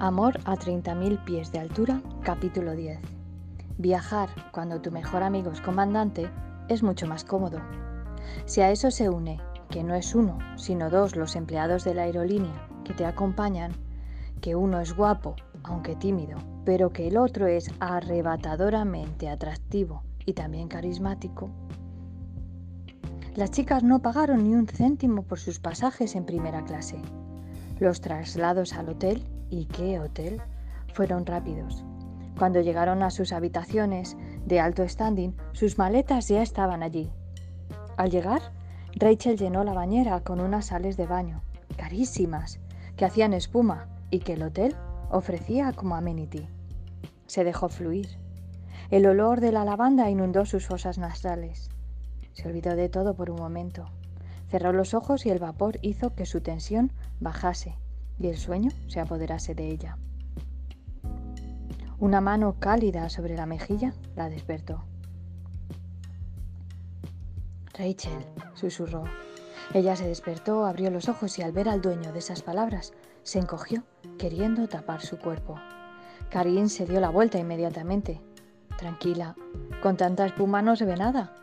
Amor 0.00 0.38
a 0.44 0.54
30.000 0.54 1.24
pies 1.24 1.50
de 1.50 1.58
altura, 1.58 2.00
capítulo 2.22 2.76
10. 2.76 3.00
Viajar 3.78 4.28
cuando 4.52 4.80
tu 4.80 4.92
mejor 4.92 5.24
amigo 5.24 5.50
es 5.50 5.60
comandante 5.60 6.30
es 6.68 6.84
mucho 6.84 7.08
más 7.08 7.24
cómodo. 7.24 7.58
Si 8.44 8.60
a 8.60 8.70
eso 8.70 8.92
se 8.92 9.08
une 9.08 9.40
que 9.68 9.82
no 9.82 9.96
es 9.96 10.14
uno, 10.14 10.38
sino 10.56 10.88
dos 10.88 11.16
los 11.16 11.34
empleados 11.34 11.82
de 11.82 11.94
la 11.94 12.02
aerolínea 12.02 12.68
que 12.84 12.94
te 12.94 13.06
acompañan, 13.06 13.72
que 14.40 14.54
uno 14.54 14.78
es 14.78 14.94
guapo, 14.94 15.34
aunque 15.64 15.96
tímido, 15.96 16.38
pero 16.64 16.90
que 16.90 17.08
el 17.08 17.16
otro 17.16 17.48
es 17.48 17.68
arrebatadoramente 17.80 19.28
atractivo 19.28 20.04
y 20.24 20.34
también 20.34 20.68
carismático, 20.68 21.50
las 23.34 23.50
chicas 23.50 23.82
no 23.82 24.00
pagaron 24.00 24.44
ni 24.44 24.54
un 24.54 24.68
céntimo 24.68 25.22
por 25.22 25.40
sus 25.40 25.58
pasajes 25.58 26.14
en 26.14 26.24
primera 26.24 26.64
clase. 26.64 27.00
Los 27.80 28.00
traslados 28.00 28.74
al 28.74 28.90
hotel 28.90 29.24
¿Y 29.50 29.64
qué 29.66 29.98
hotel? 29.98 30.42
Fueron 30.92 31.24
rápidos. 31.24 31.84
Cuando 32.38 32.60
llegaron 32.60 33.02
a 33.02 33.10
sus 33.10 33.32
habitaciones 33.32 34.16
de 34.44 34.60
alto 34.60 34.86
standing, 34.86 35.34
sus 35.52 35.78
maletas 35.78 36.28
ya 36.28 36.42
estaban 36.42 36.82
allí. 36.82 37.10
Al 37.96 38.10
llegar, 38.10 38.42
Rachel 38.94 39.38
llenó 39.38 39.64
la 39.64 39.72
bañera 39.72 40.20
con 40.20 40.40
unas 40.40 40.66
sales 40.66 40.96
de 40.96 41.06
baño, 41.06 41.42
carísimas, 41.76 42.60
que 42.96 43.04
hacían 43.04 43.32
espuma 43.32 43.88
y 44.10 44.20
que 44.20 44.34
el 44.34 44.42
hotel 44.42 44.76
ofrecía 45.10 45.72
como 45.72 45.96
amenity. 45.96 46.46
Se 47.26 47.42
dejó 47.42 47.68
fluir. 47.68 48.08
El 48.90 49.06
olor 49.06 49.40
de 49.40 49.52
la 49.52 49.64
lavanda 49.64 50.10
inundó 50.10 50.44
sus 50.44 50.66
fosas 50.66 50.98
nasales. 50.98 51.70
Se 52.32 52.48
olvidó 52.48 52.76
de 52.76 52.88
todo 52.88 53.14
por 53.14 53.30
un 53.30 53.36
momento. 53.36 53.90
Cerró 54.48 54.72
los 54.72 54.94
ojos 54.94 55.26
y 55.26 55.30
el 55.30 55.38
vapor 55.38 55.78
hizo 55.82 56.14
que 56.14 56.26
su 56.26 56.40
tensión 56.40 56.92
bajase 57.20 57.76
y 58.18 58.28
el 58.28 58.36
sueño 58.36 58.70
se 58.86 59.00
apoderase 59.00 59.54
de 59.54 59.68
ella. 59.68 59.98
Una 61.98 62.20
mano 62.20 62.56
cálida 62.58 63.08
sobre 63.08 63.36
la 63.36 63.46
mejilla 63.46 63.92
la 64.14 64.28
despertó. 64.28 64.84
Rachel, 67.74 68.24
susurró. 68.54 69.04
Ella 69.74 69.96
se 69.96 70.06
despertó, 70.06 70.64
abrió 70.64 70.90
los 70.90 71.08
ojos 71.08 71.38
y 71.38 71.42
al 71.42 71.52
ver 71.52 71.68
al 71.68 71.80
dueño 71.80 72.12
de 72.12 72.20
esas 72.20 72.42
palabras, 72.42 72.92
se 73.22 73.38
encogió, 73.38 73.84
queriendo 74.18 74.68
tapar 74.68 75.02
su 75.02 75.18
cuerpo. 75.18 75.60
Karin 76.30 76.68
se 76.68 76.86
dio 76.86 77.00
la 77.00 77.10
vuelta 77.10 77.38
inmediatamente. 77.38 78.20
Tranquila, 78.76 79.34
con 79.82 79.96
tanta 79.96 80.26
espuma 80.26 80.62
no 80.62 80.76
se 80.76 80.84
ve 80.84 80.96
nada. 80.96 81.34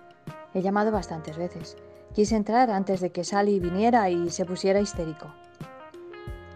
He 0.53 0.61
llamado 0.61 0.91
bastantes 0.91 1.37
veces. 1.37 1.77
Quise 2.13 2.35
entrar 2.35 2.71
antes 2.71 3.01
de 3.01 3.11
que 3.11 3.23
Sally 3.23 3.59
viniera 3.59 4.09
y 4.09 4.29
se 4.29 4.45
pusiera 4.45 4.79
histérico. 4.79 5.33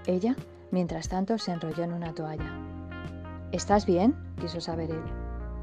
Ella, 0.10 0.36
mientras 0.72 1.08
tanto, 1.08 1.38
se 1.38 1.52
enrolló 1.52 1.84
en 1.84 1.94
una 1.94 2.16
toalla. 2.16 2.52
¿Estás 3.52 3.86
bien? 3.86 4.16
quiso 4.42 4.60
saber 4.60 4.90
él. 4.90 5.04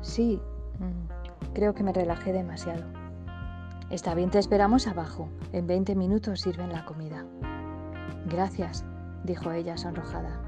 Sí, 0.02 0.40
mm, 0.78 1.52
creo 1.52 1.74
que 1.74 1.82
me 1.82 1.92
relajé 1.92 2.32
demasiado. 2.32 2.84
Está 3.90 4.14
bien, 4.14 4.30
te 4.30 4.38
esperamos 4.38 4.86
abajo. 4.86 5.28
En 5.52 5.66
20 5.66 5.96
minutos 5.96 6.42
sirven 6.42 6.72
la 6.72 6.84
comida. 6.84 7.26
Gracias, 8.26 8.84
dijo 9.24 9.50
ella 9.50 9.76
sonrojada. 9.76 10.40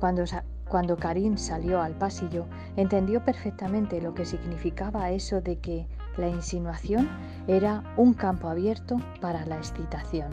Cuando, 0.00 0.24
cuando 0.66 0.96
Karim 0.96 1.36
salió 1.36 1.82
al 1.82 1.92
pasillo, 1.92 2.46
entendió 2.76 3.22
perfectamente 3.22 4.00
lo 4.00 4.14
que 4.14 4.24
significaba 4.24 5.10
eso 5.10 5.42
de 5.42 5.58
que 5.58 5.86
la 6.16 6.30
insinuación 6.30 7.06
era 7.48 7.82
un 7.98 8.14
campo 8.14 8.48
abierto 8.48 8.96
para 9.20 9.44
la 9.44 9.58
excitación. 9.58 10.30